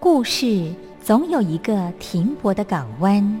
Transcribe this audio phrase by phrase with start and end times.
[0.00, 3.40] 故事总有一个停泊的港湾。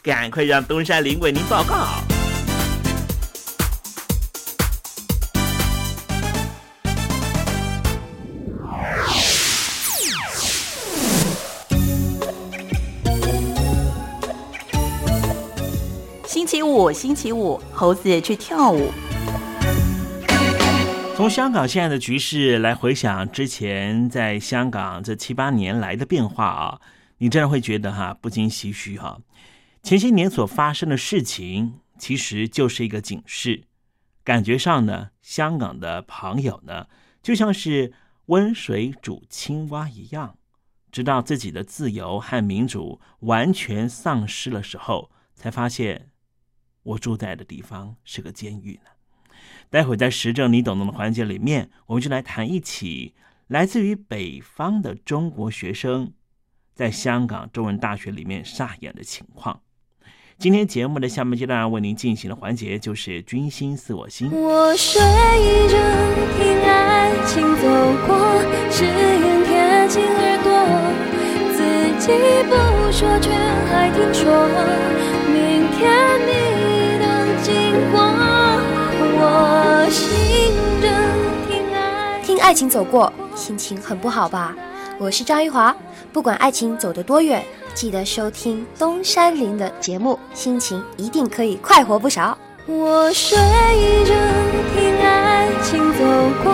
[0.03, 1.85] 赶快让东山林为您报告。
[16.25, 18.91] 星期五，星期五，猴子去跳舞。
[21.15, 26.79] 从香港现在的局势来回想之前在香港这七八年来的变化啊，
[27.19, 29.19] 你真的会觉得哈不禁唏嘘哈。
[29.83, 33.63] 前些年所发生的事情，其实就是一个警示。
[34.23, 36.87] 感觉上呢，香港的朋友呢，
[37.21, 37.91] 就像是
[38.27, 40.37] 温水煮青蛙一样，
[40.91, 46.11] 直到自己的自由和民主完全丧失了时候，才发现
[46.83, 48.91] 我住在的地方是个监狱呢。
[49.71, 53.15] 待会在时政你懂懂的环节里面，我们就来谈一起
[53.47, 56.13] 来自于北方的中国学生
[56.75, 59.63] 在香港中文大学里面上演的情况。
[60.41, 64.27] 今天节目的下面阶段为您进行的环节就是“君心似我心”。
[64.33, 65.77] 我睡着
[66.35, 67.67] 听爱情走
[68.07, 68.17] 过，
[68.71, 70.51] 只愿贴近耳朵，
[71.53, 71.61] 自
[71.99, 72.11] 己
[72.49, 72.55] 不
[72.91, 73.29] 说却
[73.69, 74.33] 还听说，
[75.29, 75.93] 明天
[76.25, 77.53] 你能经
[77.91, 78.01] 过，
[79.21, 80.01] 我醒
[80.81, 80.89] 着
[81.51, 84.55] 听爱听爱情走过，心情很不好吧？
[84.97, 85.75] 我是张玉华，
[86.11, 87.45] 不管爱情走得多远。
[87.73, 92.37] 记得收听东山林的节目，心情一定可以快活不少。
[92.67, 93.37] 我睡
[94.05, 94.13] 着
[94.75, 95.99] 听爱情走
[96.43, 96.53] 过，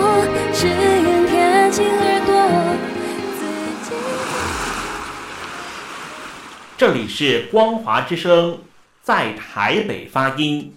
[0.53, 2.33] 只愿贴近耳朵。
[6.77, 8.59] 这里是光华之声，
[9.01, 10.76] 在台北发音。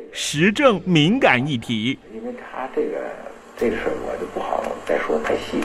[0.13, 2.97] 时政敏感议题，因为他这个
[3.57, 5.63] 这个事儿我就不好再说太细。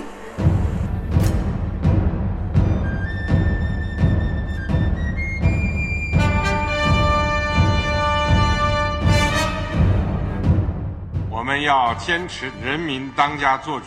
[11.28, 13.86] 我们要坚持人民当家作主，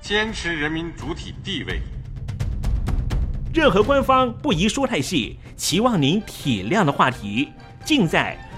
[0.00, 1.80] 坚持人民主体地位。
[3.52, 5.40] 任何官方不宜说太细。
[5.56, 7.48] 期望您体谅的话题，
[7.84, 8.38] 尽在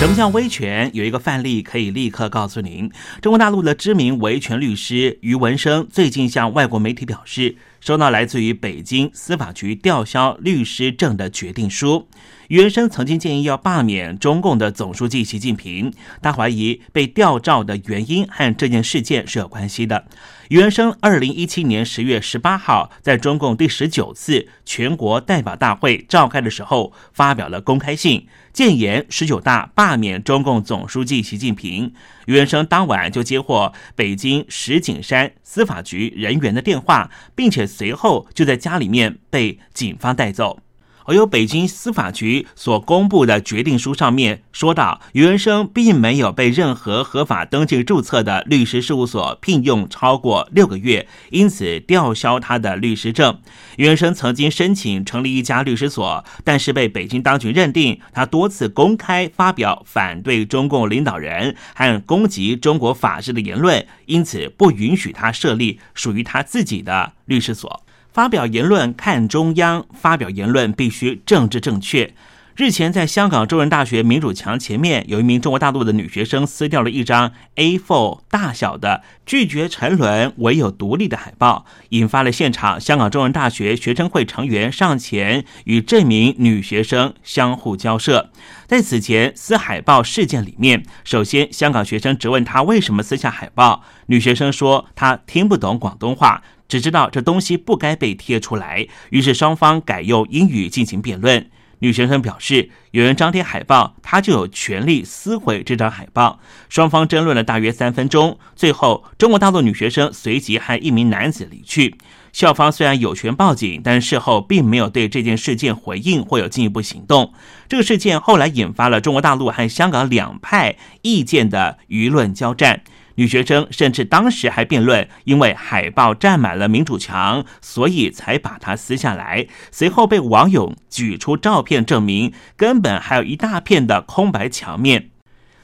[0.00, 0.90] 什么叫维权？
[0.94, 2.90] 有一个范例可以立刻告诉您。
[3.20, 12.08] 中国大陆的知名维权律师于文生最近向外国媒体表示，收到来自于北京司法局吊销律师证的决定书。
[12.48, 20.04] 余文生曾经建议要罢免中共的总书记习近平，他怀疑被吊照的原因和这件事件是有关系的。
[20.48, 31.92] 余文生二零一七年十月十八号在中共第十九次全国代表大会召开的时候，发表了公开信，建言十九大罢免中共总书记习近平。
[32.26, 40.60] 于元生当晚就接获北京石景山司法局人员的电话，并且随后就在家里面被警方带走。
[41.04, 53.40] 而由北京司法局所公布的决定书上面说到，余文生并没有被任何合法登记注册的律师事务所聘用超过六个月，因此吊销他的律师证。
[53.76, 67.84] 余文生曾经申请成立一家律师所，但是被北京当局认定他多次公开发表反对中共领导人和攻击中国法治的言论，因此不允许他设立属于他自己的律师所。
[68.20, 72.12] 发表言论看中央，发表言论必须政治正确。
[72.54, 88.28] 日前，在香港中文大学民主墙前面，有一名中国大陆的女学生撕掉了一张 A4 大小的“拒绝沉沦，唯有独立”的海报，引发了现场香港中文大学学生会成员上前与这名女学生相互交涉。
[88.66, 96.42] 在此前撕海报事件里面，首先香港学生质问她为什么撕下海报，女学生说她听不懂广东话。
[96.70, 101.50] 只知道这东西不该被贴出来，于是双方改用英语进行辩论。
[101.80, 106.38] 女学生表示，有人张贴海报，她就有权利撕毁这张海报。
[106.68, 111.96] 双方争论了大约三分钟，最后中国大陆女学生随即和一名男子离去。
[112.32, 117.32] 校方虽然有权报警，但事后并没有对这件事件回应或有进一步行动。
[117.66, 122.82] 这个事件后来引发了中国大陆和香港两派意见的舆论交战。
[123.20, 129.46] 女学生甚至当时还辩论，因为海报占满了民主墙，所以才把它撕下来。
[129.70, 135.10] 随后被网友举出照片证明，根本还有一大片的空白墙面。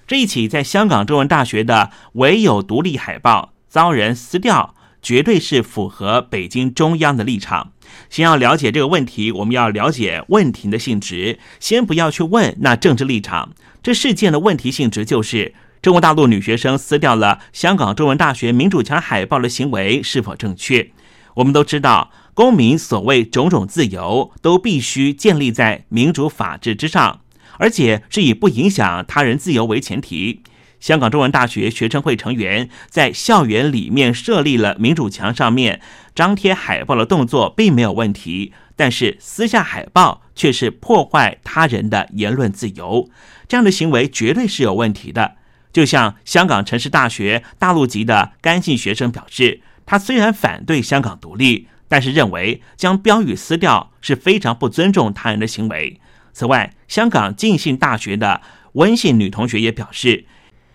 [0.07, 7.73] 这一起在香港中文大学的唯有独立海报遭人撕掉，绝对是符合北京中央的立场。
[8.11, 11.39] 先要了解这个问题，我们要了解问题的性质。
[11.59, 15.55] 先不要去问那政治立场，这事件的问题性质就是。
[15.83, 20.91] 中国大陆女学生撕掉了香港中文大学民主墙海报的行为是否正确？
[21.35, 27.21] 我们都知道，公民所谓种种自由都必须建立在民主法治之上，
[27.59, 30.43] 而且是以不影响他人自由为前提。
[30.81, 35.81] 香港中文大学学生会成员在校园里面设立了民主墙，上面
[36.15, 43.09] 张贴海报的动作并没有问题，但是撕下海报却是破坏他人的言论自由，
[43.47, 45.37] 这样的行为绝对是有问题的。
[45.77, 56.01] 就像香港城市大学大陆籍的甘姓学生表示，他虽然反对香港独立，但是认为将标语撕掉是非常不尊重他人的行为。
[56.33, 58.41] 此外，香港浸信大学的
[58.73, 60.25] 温姓女同学也表示，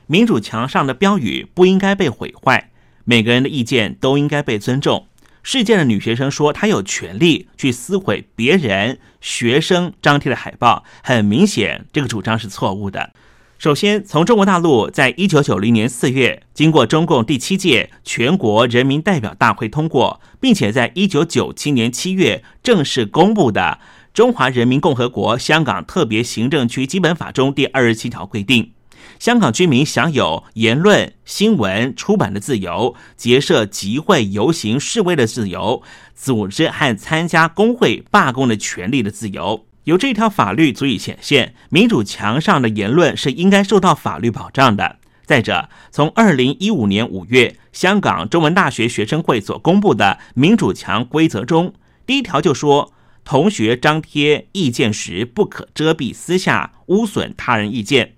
[0.05, 2.69] 民主墙上的标语不应该被毁坏，
[3.03, 5.07] 每个人的意见都应该被尊重。
[5.41, 13.13] 事件的女学生说，她有权利去撕毁别人学生张贴的海报，很明显，这个主张是错误的。
[13.61, 23.77] 首先，从中国大陆在一九九零年四月经过中共第七届全国人民代表大会通过，并且在一九九七年七月正式公布的
[24.15, 28.71] 《中华人民共和国香港特别行政区基本法》中第二十七条规定，
[29.19, 35.83] 香港居民享有言论、新闻、出版的自由，结社、集会、游行、示威的自由，
[36.15, 39.67] 组织和参加工会罢工的权利的自由。
[39.85, 44.97] 有这条法律足以显现，民主墙上的言论是应该受到法律保障的。
[45.25, 51.73] 再者，从二零一五年五月香港中文大学学生会所公布的民主墙规则中，
[52.05, 58.13] 第一条就说，同学张贴意见时不可遮蔽、私下污损他人意见。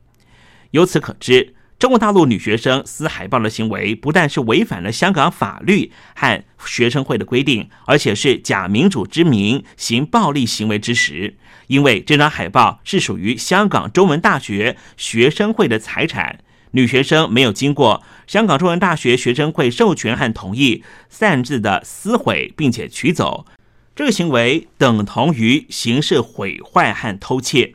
[0.72, 1.56] 由此可知。
[1.80, 11.36] 中国大陆女学生撕海报的行为，不但是违反了香港法律和学生会的规定，而且是假民主之名行暴力行为之实。
[11.74, 16.38] 因为这张海报是属于香港中文大学学生会的财产，
[16.70, 23.48] 女学生没有经过香港中文大学学生会授权和同意，擅自的撕毁并且取走，
[23.96, 27.74] 这个行为等同于刑事毁坏和偷窃。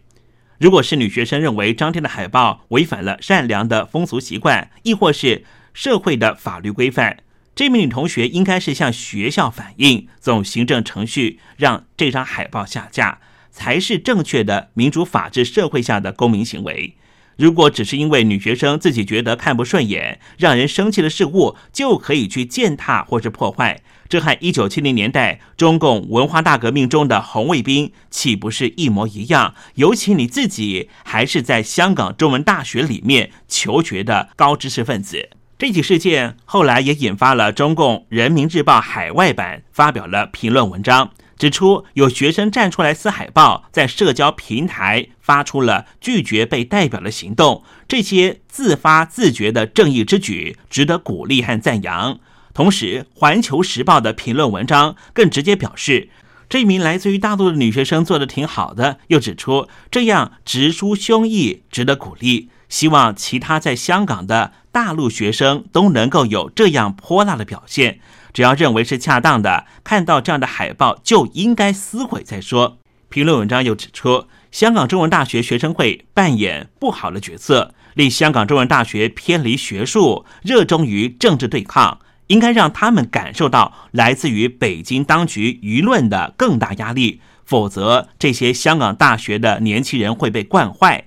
[0.61, 7.17] 如果是女学生认为张贴的海报违反了善良的风俗习惯，亦或是社会的法律规范，
[7.57, 13.19] 这名女同学应该是向学校反映，走行政程序，让这张海报下架，
[13.59, 16.95] 才是正确的民主法治社会下的公民行为。
[17.37, 29.57] 如果只是因为女学生自己觉得看不顺眼、让人生气的事物，就可以去践踏或是破坏，这和一九七零年代中共文化大革命中的红卫兵岂不是一模一样？
[29.75, 35.31] 尤其你自己还是在香港中文大学里面求学的高知识分子。
[35.59, 41.11] 这起事件后来也引发了中共人民日报海外版发表了评论文章。
[41.39, 52.19] 指出有学生站出来撕海报，在社交平台发出了拒绝被代表的行动，这些自发自觉的正义之举值得鼓励和赞扬。
[52.53, 56.09] 同时，《环球时报》的评论文章更直接表示，
[56.49, 68.01] 这名来自于大陆的女学生做的挺好的，又指出这样直抒胸臆值得鼓励，希望其他在香港的大陆学生都能够有这样泼辣的表现。
[68.33, 72.79] 只要认为是恰当的，看到这样的海报就应该撕毁再说。
[73.09, 91.07] 评论文章又指出，香港中文大学学生会扮演不好的角色，令香港中文大学偏离学术，热衷于政治对抗，应该让他们感受到来自于北京当局舆论的更大压力，否则这些香港大学的年轻人会被惯坏。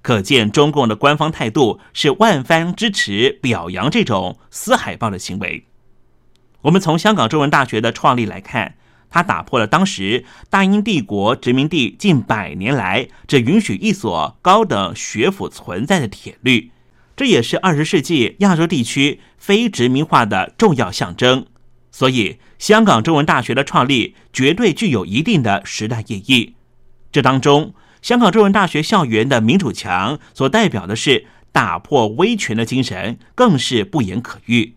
[0.00, 5.66] 可见，中共的官方态度是万番支持、表扬这种撕海报的行为。
[6.62, 8.76] 我们从香港中文大学的创立来看，
[9.10, 16.70] 它打破了当时大英帝国殖民地近百年来只允许一所高等学府存在的铁律，
[17.16, 21.46] 这也是二十世纪亚洲地区非殖民化的重要象征。
[21.90, 26.54] 所以，香港中文大学的创立绝对具有一定的时代意义。
[27.10, 34.76] 这当中，香港中文大学校园的民主墙所代表的是打破威权的精神，更是不言可喻。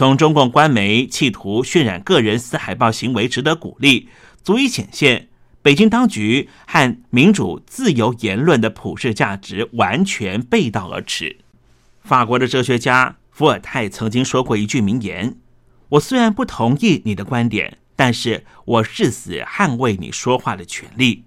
[0.00, 4.08] 从中共官媒企图渲染个人撕海报行为值得鼓励，
[4.42, 5.28] 足以显现
[5.60, 11.36] 北京当局和民主自由言论的普世价值完全背道而驰。
[12.02, 15.36] 法国的哲学家伏尔泰曾经说过一句名言
[15.90, 21.24] ：“我虽然不同意你的观点，但是我誓死捍卫你说话的权利。”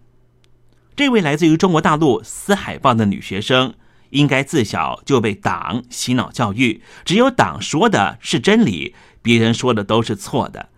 [0.97, 3.75] 这位来自于中国大陆撕海报的女学生。
[4.13, 8.93] 应该自小就被党洗脑教育，只有党说的是真理，
[9.23, 10.69] 别人说的都是错的。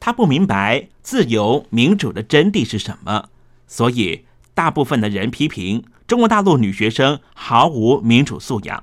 [0.00, 3.28] 他不明白自由民主的真谛是什么，
[3.66, 8.82] 所以大部分的人批评中国大陆女学生毫无民主素养。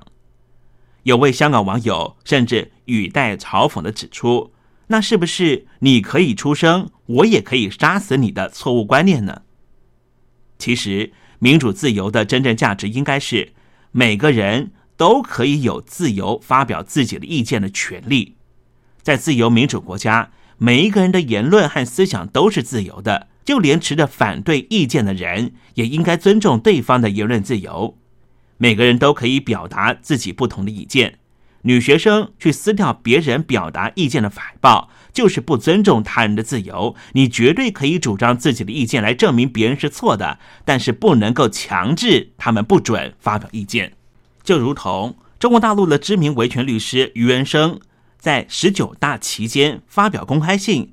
[1.02, 4.52] 有位香港网友甚至语带嘲讽的指出
[4.88, 9.42] ：“那是不是你可以出生，我也可以杀死你的错误观念呢？”
[10.58, 13.52] 其实，民主自由的真正价值应该是。
[13.98, 18.36] 每个人都可以有自由发表自己的意见的权利，
[19.00, 27.96] 在自由民主国家，每一个人的言论和思想都是自由的，就连持着反对意见的人也应该尊重对方的言论自由。
[28.58, 31.18] 每个人都可以表达自己不同的意见。
[31.62, 36.94] 女学生去撕掉别人表达意见的海报，就是不尊重他人的自由。
[37.12, 43.94] 你绝对可以主张自己的意见来证明别人是错的，但是不能够强制他们不准发表意见。
[44.44, 47.80] 就如同中国大陆的知名维权律师于元生
[48.18, 50.92] 在十九大期间发表公开信，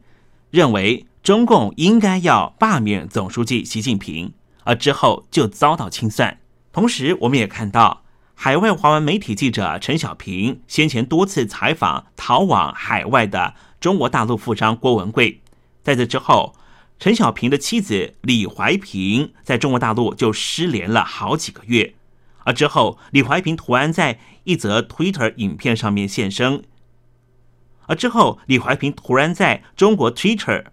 [0.49, 6.39] 认为中共应该要罢免总书记习近平，而之后就遭到清算。
[6.71, 8.02] 同时，我们也看到。
[8.43, 15.39] 海外华文媒体记者陈小平先前多次采访逃往海外的中国大陆富商郭文贵，
[15.81, 16.53] 在这之后，
[16.99, 21.95] 陈小平的妻子李怀平在中国大陆就失联了好几个月，
[22.43, 26.65] 而之后李怀平突然在一则 Twitter 影片上面现身，
[27.85, 30.65] 而之后李怀平突然在中国 Twitter，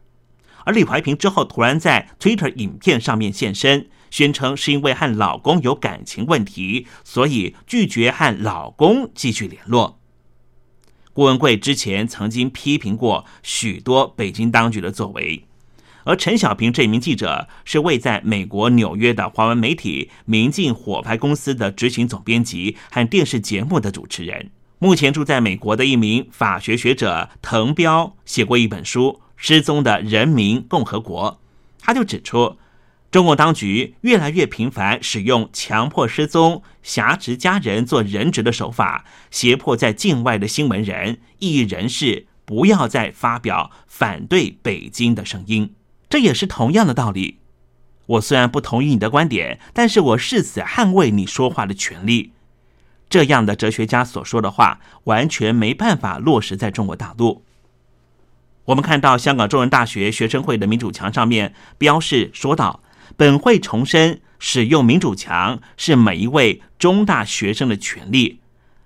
[0.64, 3.88] 而李怀平之后突然在 Twitter 影片上面现身。
[4.11, 9.99] 宣称是因为和老公有感情问题，所以拒绝和老公继续联络。
[11.12, 15.44] 郭文贵之前曾经批评过许多北京当局的作为，
[16.05, 24.51] 而陈小平这名记者是位在美国纽约的华文媒体明镜火牌公司的执行总编辑和电视节目的主持人。
[24.79, 31.33] 目前住在美国的一名法学学者滕彪写过一本书《失踪的人民共和国》，
[31.85, 32.57] 他就指出。
[33.11, 45.75] 中共当局越来越频繁使用强迫失踪、挟持家人做人质的手法，胁迫在境外的新闻人、异议人士不要再发表反对北京的声音。
[46.09, 47.38] 这也是同样的道理。
[48.07, 52.31] 我虽然不同意你的观点，但是我誓死捍卫你说话的权利。
[53.09, 57.42] 这样的哲学家所说的话，完全没办法落实在中国大陆。
[58.66, 62.85] 我们看到香港中文大学学生会的民主墙上面标示说道。
[63.16, 68.40] 本会重申，使用民主墙是每一位中大学生的权利，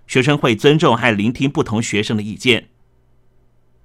[0.07, 2.69] 学生会尊重和聆听不同学生的意见。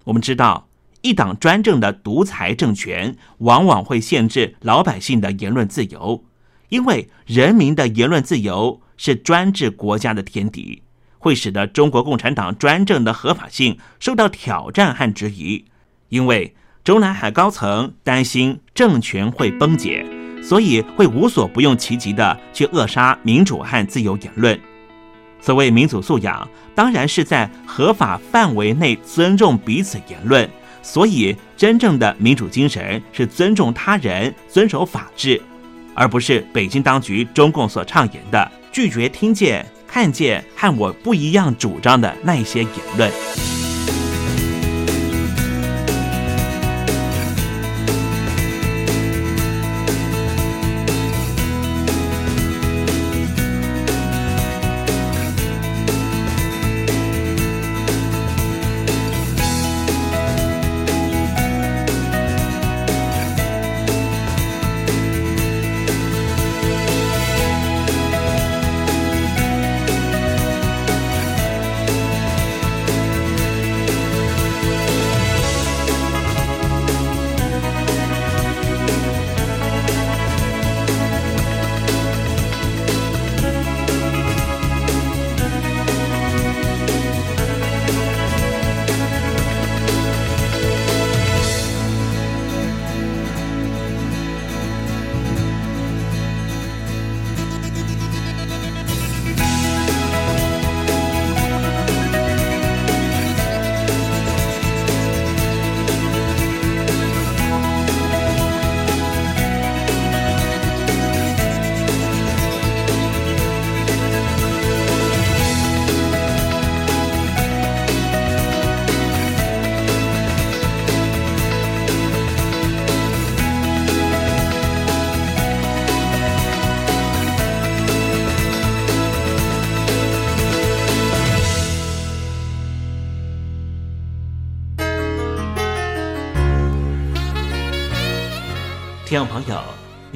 [0.06, 0.70] 我们知道，
[1.02, 6.26] 一党专政的独裁政权往往会限制老百姓的言论自由，
[6.70, 10.82] 因为人民的言论自由是专制国家的天敌，
[11.20, 15.66] 会使得中国共产党专政的合法性受到挑战和质疑。
[16.10, 20.04] 因为中南海高层担心政权会崩解，
[20.50, 24.60] 所以会无所不用其极的去扼杀民主和自由言论。
[25.40, 30.50] 所谓民主素养，当然是在合法范围内尊重彼此言论。
[30.82, 35.40] 所以，真正的民主精神是尊重他人、遵守法治，
[35.94, 43.69] 而不是北京当局、中共所倡言的拒绝听见、看见和我不一样主张的那些言论。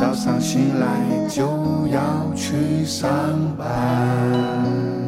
[0.00, 0.86] 早上醒来
[1.28, 1.44] 就
[1.88, 3.10] 要去上
[3.56, 5.07] 班。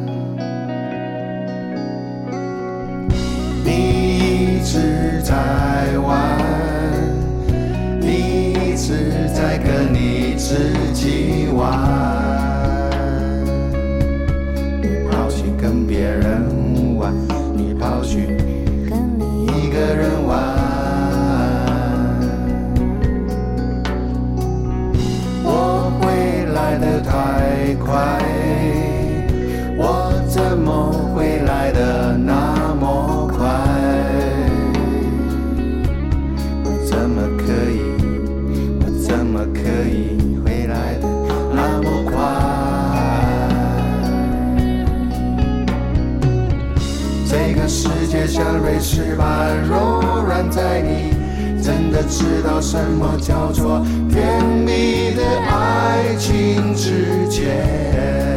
[51.91, 58.30] 的知道什么叫做甜蜜的爱情之间。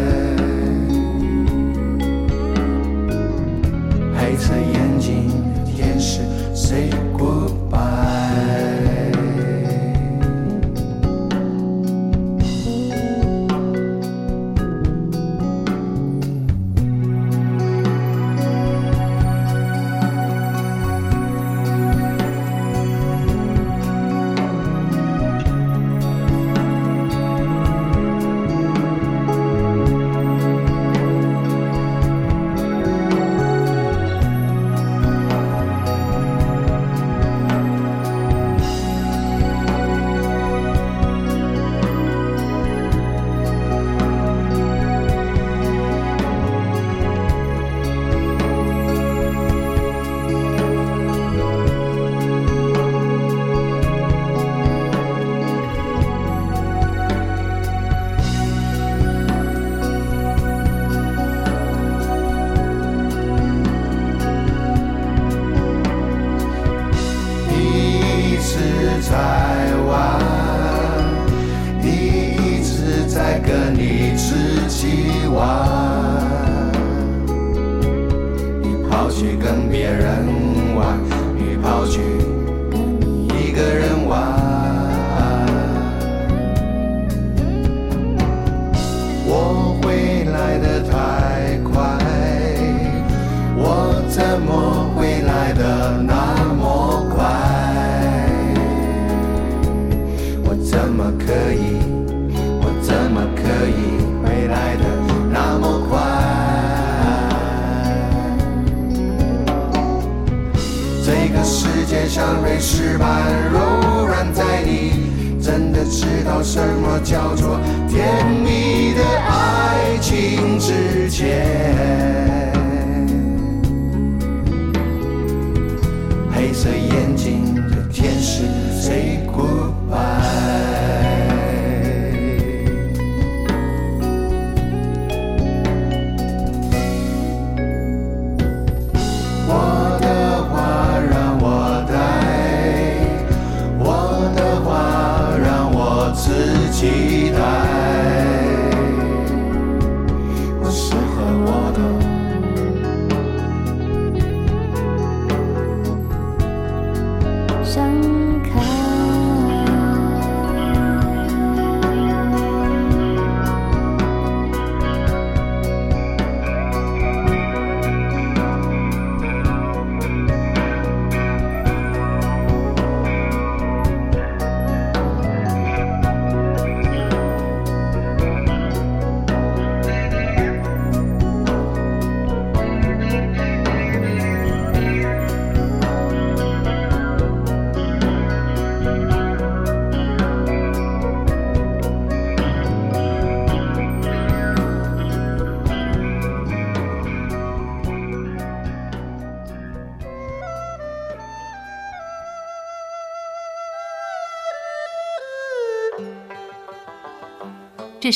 [126.55, 128.45] 黑色眼睛的天使
[128.81, 130.74] ，Say goodbye。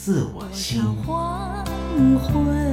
[0.00, 0.80] 自我心。
[1.04, 1.64] 黄
[2.20, 2.67] 昏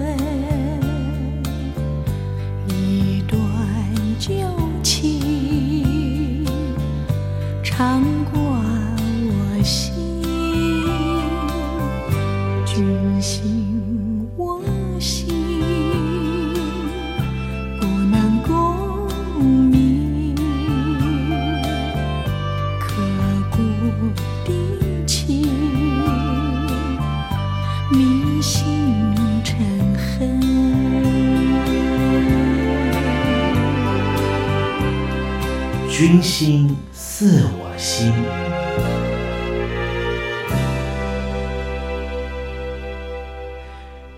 [35.98, 38.12] 君心似我心。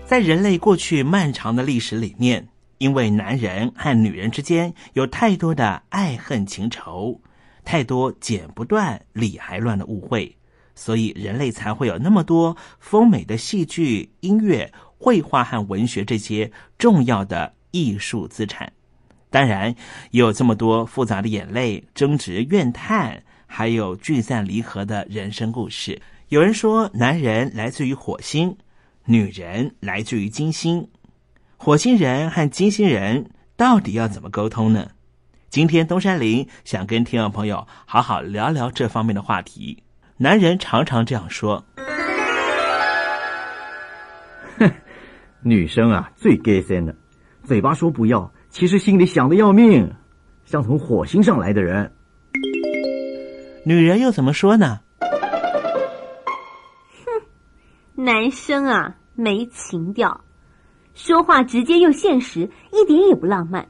[0.04, 7.20] 在人类过去漫长的历史里面，因为男人和女人之间有太多的爱恨情仇，
[7.64, 10.36] 太多剪不断、理还乱的误会，
[10.74, 18.72] 所以人类才会有那么多丰美的戏剧、音乐、绘画和文学这些重要的艺术资产。
[19.30, 19.74] 当然，
[20.10, 26.00] 也有这么多复杂的眼泪、争执、怨叹，还有聚散离合的人生故事。
[26.28, 28.56] 有人说，男人来自于火星，
[29.04, 30.88] 女人来自于金星。
[31.56, 34.90] 火星人和金星人到底要怎么沟通呢？
[35.50, 39.82] 今天东山林想跟听众朋友好好聊聊这方面的话题。
[40.18, 41.64] 男人常常这样说
[44.58, 44.70] ：“哼
[45.40, 46.94] 女生啊，最 gay 森的，
[47.44, 49.92] 嘴巴说不要，其实心里想的要命，
[50.44, 51.92] 像从火星上来的人。
[53.64, 54.80] 女人又怎么说呢？
[57.04, 60.24] 哼男生啊，没情调，
[60.94, 63.66] 说话直接又现实，一点也不浪漫，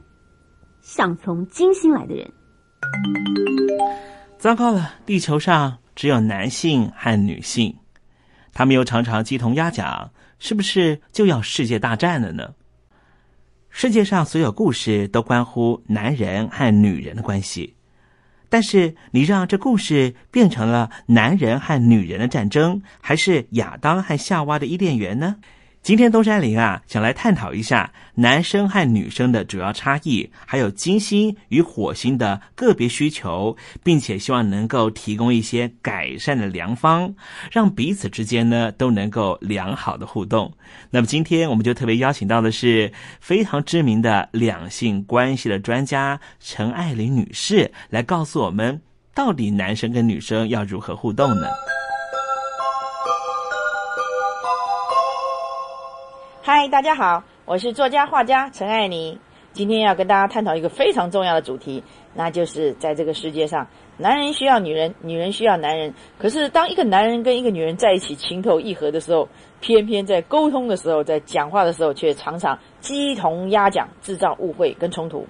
[0.81, 2.31] 像从金星来的人。
[4.37, 7.75] 糟糕了，地球上只有男性和女性，
[8.53, 12.53] 他们又常常鸡同鸭讲，是不是就要世界大战了呢？
[13.69, 17.75] 世界上所有故事都关乎男人和女人的关系，
[18.49, 25.37] 但是你让这故事变成了男人和女人的战争，还是亚当和夏娃的伊甸园呢？
[25.81, 37.11] 今天东山林啊，想来探讨一下男生和女生的主要差异，还有金星与火星的个别需求，并且希望能够提供一些改善的良方，
[37.49, 40.53] 让彼此之间呢都能够良好的互动。
[40.91, 48.79] 那么今天我们就特别邀请到的是非常知名的两性关系的专家陈爱玲女士，来告诉我们
[49.15, 51.47] 到底男生跟女生要如何互动呢？
[56.51, 59.19] 嗨，大家好，我是作家画家陈爱妮。
[59.53, 61.83] 今天要跟大家探讨一个非常重要的主题，
[62.15, 65.93] 那就是在这个世界上，男人需要女人，女人需要男人。
[66.17, 69.29] 可是当一个男人跟一个女人在一起情投意合的时候，
[69.59, 75.27] 偏偏在沟通的时候，在讲话的时候，却常常鸡同鸭讲，制造误会跟冲突。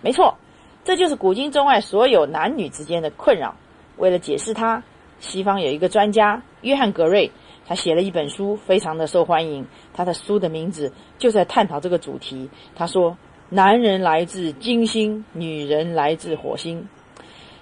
[0.00, 0.34] 没错，
[0.82, 3.54] 这就是古今中外所有男女之间的困扰。
[3.98, 4.82] 为了解释它，
[5.18, 7.30] 西方有一个专家约翰格瑞。
[7.66, 9.66] 他写了一本书，非常的受欢迎。
[9.92, 12.50] 他的书的名字就在探讨这个主题。
[12.74, 13.16] 他说
[13.48, 16.86] ：“男人来自金星，女人来自火星。”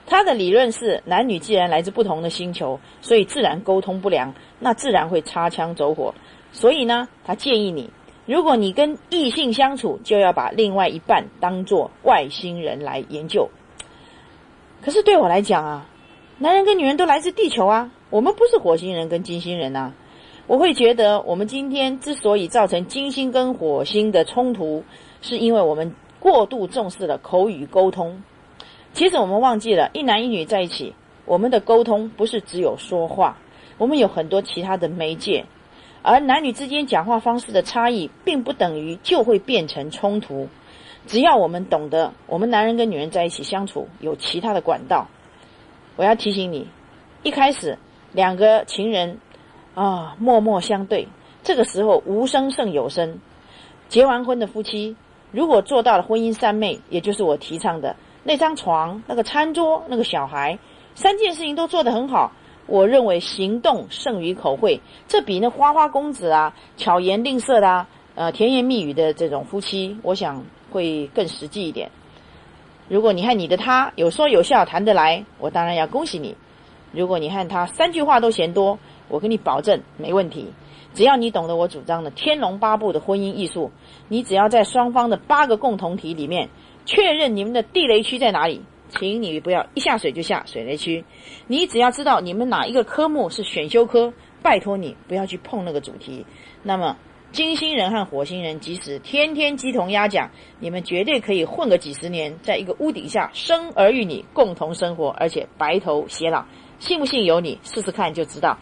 [0.04, 6.12] 他的理论是，男女既然来自不同的星球，所以自然沟通不良，那自然会擦枪走火。
[6.50, 7.88] 所以呢，他建议你，
[8.26, 13.48] 如果你跟异性相处，就要把另外一半当作外星人来研究。
[14.82, 15.86] 可是对我来讲啊，
[16.38, 17.90] 男人跟女人都来自地球啊。
[18.12, 19.90] 我们不是火星人跟金星人呐，
[20.46, 24.84] 我会觉得我们今天之所以造成金星跟火星的冲突，
[25.22, 28.22] 是因为我们过度重视了口语沟通。
[28.92, 30.92] 其实我们忘记了，一男一女在一起，
[31.24, 33.38] 我们的沟通不是只有说话，
[33.78, 35.46] 我们有很多其他的媒介。
[36.02, 40.46] 而男女之间讲话方式的差异，并不等于就会变成冲突。
[41.06, 45.08] 只要我们懂得，我们男人跟女人在一起相处有其他的管道。
[45.96, 46.68] 我要提醒你，
[47.22, 47.78] 一开始。
[48.12, 49.18] 两个情人
[49.74, 51.08] 啊，默默相对，
[51.42, 53.18] 这个时候无声胜有声。
[53.88, 54.96] 结完婚的夫妻，
[55.30, 60.58] 如果做到了婚姻三昧，也就是我提倡的那张床、那个餐桌、那个小孩，
[60.94, 62.32] 三件事情都做得很好，
[62.66, 71.90] 我认为行动胜于口惠，这比那花花公子啊、巧言令色的啊、呃甜言蜜语的这种夫妻，我想会更实际一点。
[72.88, 76.36] 如果你和你的他有说有笑谈得来，我当然要恭喜你。
[76.92, 78.78] 如果你和他三句话都嫌多，
[79.08, 80.52] 我跟你保证没问题。
[80.94, 83.70] 只要你懂得我主张的《天龙八部》的婚姻艺术，
[84.08, 86.50] 你只要在双方的八个共同体里面
[86.84, 91.02] 确认你们的地雷区在哪里，请你不要一下水就下水雷区。
[91.46, 94.12] 你只要知道你们哪一个科目是选修科，
[94.42, 96.26] 拜托你不要去碰那个主题。
[96.62, 96.94] 那么
[97.30, 100.30] 金星人和火星人即使天天鸡同鸭讲，
[100.60, 106.44] 你们绝对可以混个几十年，在一个屋顶下生儿育女，共同生活，而且白头偕老。
[106.82, 108.58] 信不信由你，试试看就知道。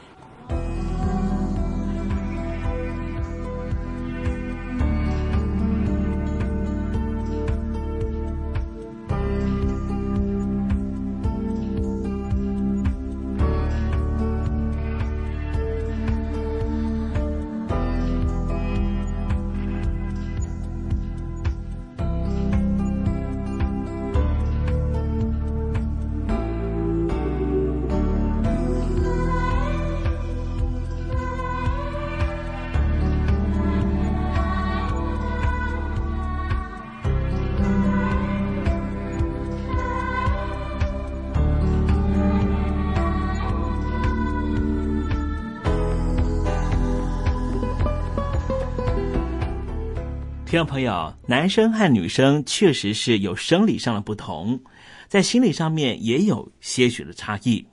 [50.51, 54.59] 听众朋友，男生和女生确实是有生理上的不同，
[55.07, 57.65] 在心理上面也有些许的差异。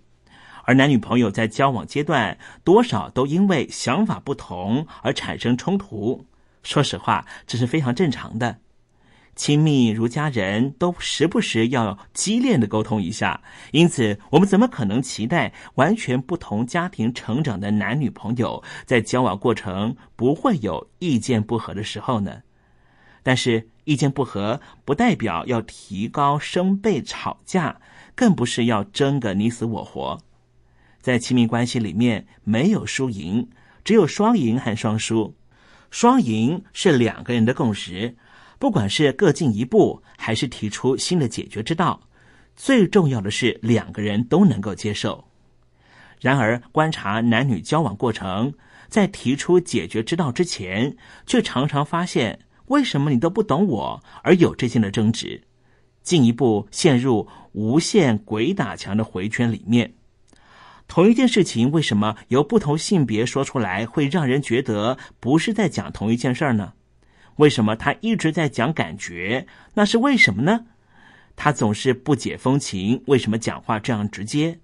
[0.63, 6.23] 而男女朋友在交往阶段，多少都因为想法不同而产生冲突。
[6.61, 8.59] 说实话，这是非常正常的。
[9.36, 13.41] 亲密如家人，都时不时要激烈的沟通一下。
[13.71, 22.43] 因此，我们怎么可能期待完全不同家庭成长的男女朋友在交往过程不会有意见不合的时候呢？
[23.28, 27.82] 但是意见不合不代表要提高声辈吵架，
[28.15, 30.17] 更不是要争个你死我活。
[31.01, 33.49] 在亲密关系里面，没有输赢，
[33.84, 35.36] 只有双赢和双输。
[35.91, 38.15] 双赢是两个人的共识，
[38.59, 41.99] 不管是各进一步，还是提出新的解决之道，
[42.55, 45.28] 最重要的是两个人都能够接受。
[46.21, 48.53] 然而，观察男女交往过程，
[48.88, 52.39] 在提出解决之道之前，却常常发现。
[52.68, 55.43] 为什么你都不懂我，而有这些的争执，
[56.03, 59.93] 进一步陷入无限鬼打墙的回圈里面？
[60.88, 66.74] 同一件事情，为什么由不同性别说出来，会让人觉得不是在讲同一件事儿呢？
[67.38, 69.47] 为什么他一直在讲感觉？
[69.74, 70.65] 那是为什么呢？
[71.36, 74.59] 他总是不解风情，为什么讲话这样直接？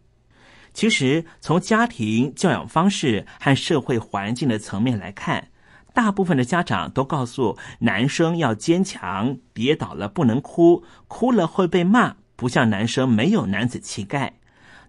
[0.73, 5.49] 其实，从家庭教养方式和社会环境的层面来看。
[5.93, 14.33] 大部分的家长都告诉男生要坚强，跌倒了不能哭，哭了会被骂，不像男生没有男子气概。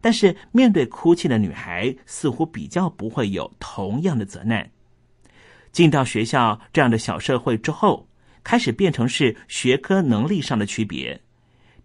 [0.00, 4.70] 但是面对哭泣的女孩，似乎比较不会有同样的责难。
[5.72, 8.08] 进到学校这样的小社会之后，
[8.42, 11.20] 开始变成是学科能力上的区别。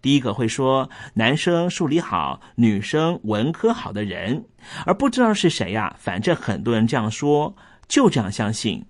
[0.02, 4.46] 第一个会说男生数理好，女生文科好的人，
[4.86, 5.94] 而不知道是谁呀。
[5.98, 7.54] 反正很多人这样说，
[7.88, 8.84] 就这样相信。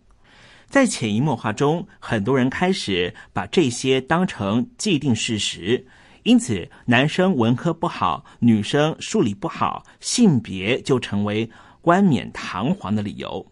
[0.71, 5.85] 在潜移默化中，很多人开始把这些当成既定事实，
[6.23, 11.51] 因此男生文科不好，女生数理不好，性别就成为
[11.81, 13.45] 冠冕堂皇的理由。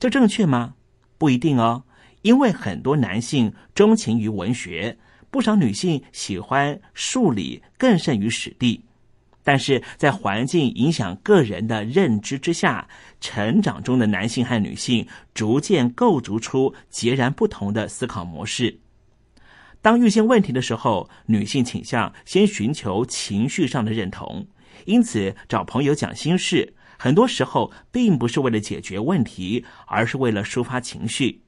[0.00, 0.74] 这正确吗？
[1.16, 1.84] 不一定哦，
[2.22, 4.98] 因为很多男性钟情于文学。
[5.30, 8.84] 不少女性喜欢数理更胜于史地，
[9.44, 12.88] 但是在环境影响个人的认知之下，
[13.20, 18.80] 成长中的男性和女性逐渐构筑出截然不同的思考模式。
[19.82, 24.46] 当遇见问题的时候，女性倾向先寻求情绪上的认同，
[24.86, 31.43] 因此找朋友讲心事，很多时候并不是为了解决问题，而是为了抒发情绪。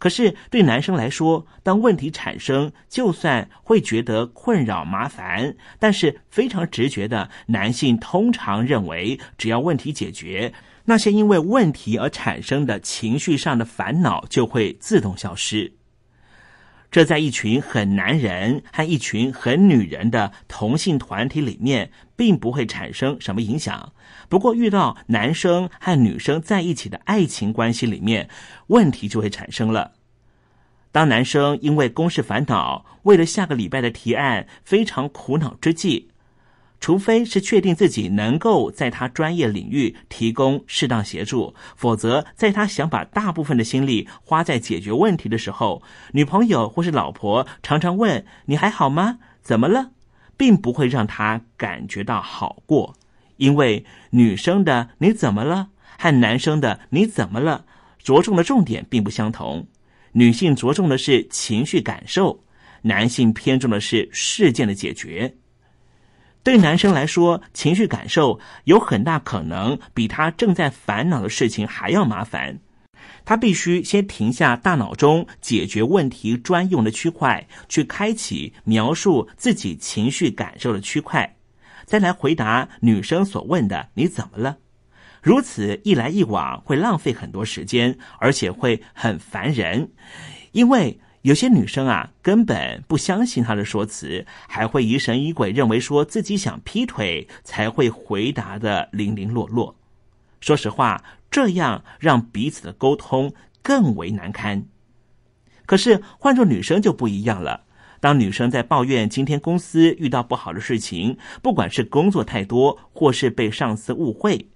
[0.00, 10.52] 可是对男生来说，当问题产生，就算会觉得困扰麻烦，但是非常直觉的男性通常认为，只要问题解决，
[10.86, 15.79] 那些因为问题而产生的情绪上的烦恼就会自动消失。
[16.90, 23.92] 这在一群很男人和一群很女人的同性团体里面，并不会产生什么影响。
[24.28, 28.28] 不过，遇到男生和女生在一起的爱情关系里面，
[28.66, 29.92] 问题就会产生了。
[30.92, 36.09] 当男生因为公事烦恼，为了下个礼拜的提案非常苦恼之际，
[36.80, 49.18] 除非是确定自己能够在他专业领域提供适当协助，否则在他想把大部分的心力花在解决问题的时候，女朋友或是老婆常常问“你还好吗？
[49.42, 49.92] 怎么了？”
[50.36, 52.96] 并不会让他感觉到好过，
[53.36, 55.68] 因为女生的“你怎么了”
[56.00, 57.66] 和男生的“你怎么了”
[58.02, 59.66] 着重的重点并不相同。
[60.12, 62.42] 女性着重的是情绪感受，
[62.82, 65.36] 男性偏重的是事件的解决。
[66.42, 72.58] 对男生来说，情绪感受有很大可能比他正在烦恼的事情还要麻烦。
[73.26, 81.36] 他必须先停下大脑中解决问题专用的区块，去开启描述自己情绪感受的区块，
[81.84, 84.56] 再来回答女生所问的“你怎么了”。
[85.22, 89.90] 如此一来一往，会浪费很多时间，而且会很烦人，
[90.52, 90.98] 因为。
[91.22, 99.76] 有些女生啊，根本不相信他的说辞，还会疑神疑鬼，认为说自己想劈腿才会回答的零零落落。
[100.40, 104.64] 说实话，这样让彼此的沟通更为难堪。
[105.66, 107.64] 可是换做女生就不一样了。
[108.00, 114.48] 当女生在抱怨今天公司遇到不好的事情，不管是工作太多，或是被上司误会。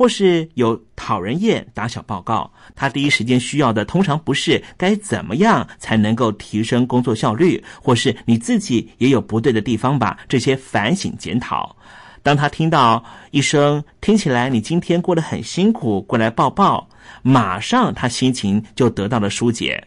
[0.00, 10.16] 或是有讨人厌打小报告，他第一时间需要的通常不是该怎么样才能够提升工作效率，或是你自己也有不对的地方吧？
[10.26, 11.76] 这些反省检讨。
[12.22, 16.88] 当他听到一声听起来你今天过得很辛苦，过来抱抱，
[17.20, 19.86] 马上他心情就得到了疏解。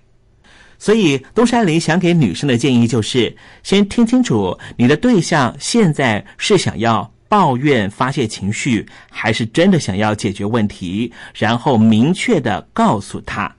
[0.77, 7.12] 所以东山林想给女生的建议就是：先听清楚你的对象现在是想要。
[7.33, 11.11] 抱怨发泄情绪，还是真的想要解决问题？
[11.33, 13.51] 然后明确的告诉他。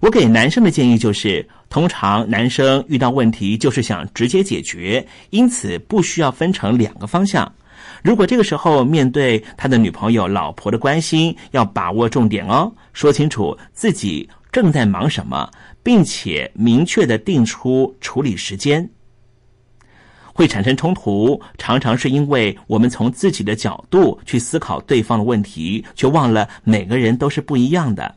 [0.00, 7.54] 我给男生的建议就是：通常男生遇到问题就是想直接解决，因此不需要分成两个方向。
[8.02, 15.50] 如果这个时候面对他的女朋友、老婆的关心，要把握重点哦，说清楚自己正在忙什么，
[15.82, 18.88] 并且明确的定出处理时间。
[20.32, 28.14] 会产生冲突，常常是因为我们从自己的角度去思考对方的问题，却忘了每个人都是不一样的。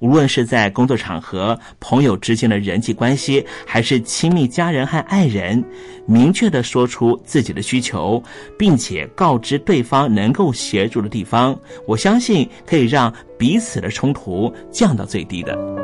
[0.00, 5.64] 无论是在工作场合、朋友之间的人际关系，还是亲密家人和爱人，
[6.06, 8.22] 明确的说出自己的需求，
[8.58, 15.83] 并且告知对方能够协助的地方，我相信可以让彼此的冲突降到最低的。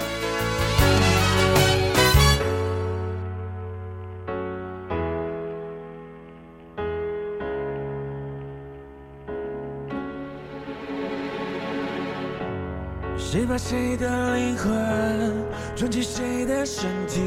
[13.51, 15.33] 谁把谁的灵魂
[15.75, 17.19] 装进谁的身体？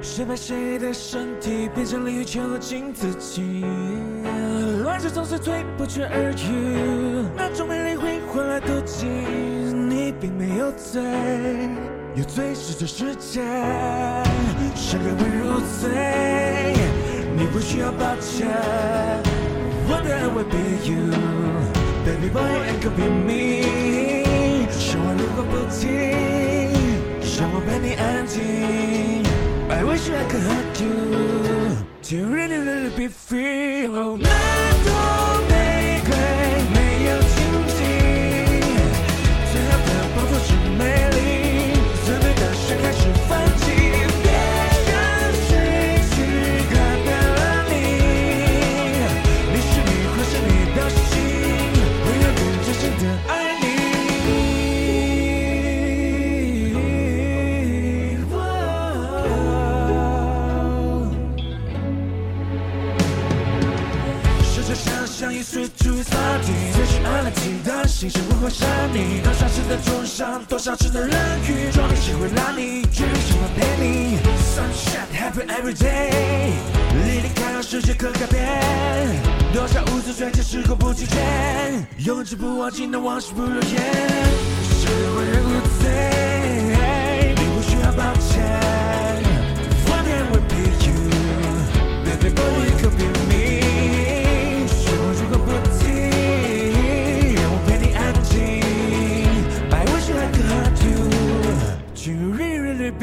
[0.00, 3.62] 谁把谁的身体变成鲤鱼球和镜自己？
[4.82, 9.06] 乱世总是最不缺耳语，那种美丽会换来妒忌。
[9.06, 11.02] 你并没有罪，
[12.14, 13.42] 有罪是这世界，
[14.74, 16.74] 伤害会入罪，
[17.36, 18.48] 你不需要抱歉。
[19.86, 20.56] One day I will be
[20.88, 21.12] you,
[22.06, 24.25] baby boy, and could be me.
[25.25, 25.89] 说话如果不听，
[27.39, 28.39] 让我陪你安静。
[29.67, 30.93] I wish I could hurt you,
[32.03, 33.87] to really really be free.
[33.87, 34.19] Oh,
[67.64, 69.20] 的心是无法杀你。
[69.22, 74.18] 多少次的重伤，多少次的冷雨，撞你机会拉你决定什么陪你。
[74.54, 76.52] Sunshine happen every day，
[77.04, 78.42] 离离开让世界可改变。
[79.52, 81.16] 多少无知追求时过不拒绝，
[81.98, 83.62] 永志不忘记那往事不如烟。
[84.62, 84.86] 是
[85.16, 85.84] 为人无罪，
[87.36, 88.42] 你不需要抱歉。
[89.88, 90.92] One day will be you,
[92.04, 93.04] baby boy, you could be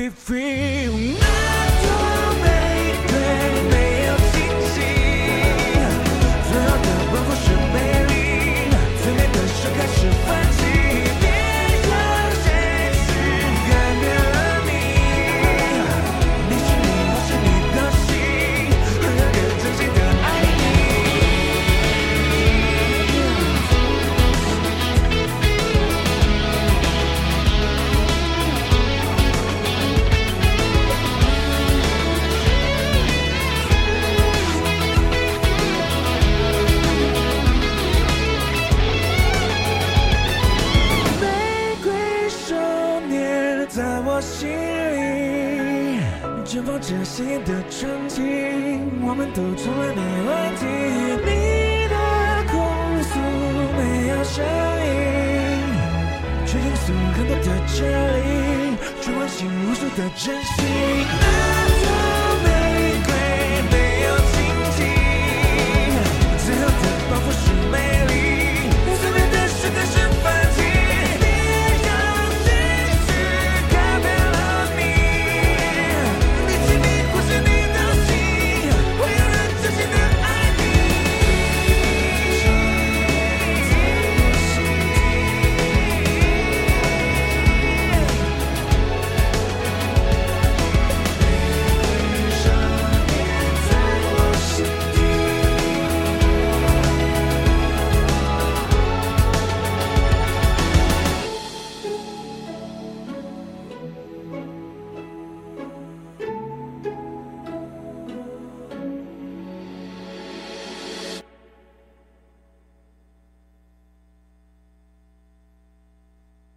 [0.04, 1.22] be free。